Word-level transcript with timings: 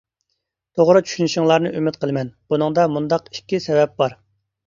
توغرا 0.79 1.01
چۈشىنىشىڭلارنى 1.09 1.73
ئۈمىد 1.81 1.99
قىلىمەن، 2.05 2.31
بۇنىڭدا 2.53 2.85
مۇنداق 2.95 3.31
ئىككى 3.35 3.63
سەۋەب 3.67 3.95
بار. 4.03 4.17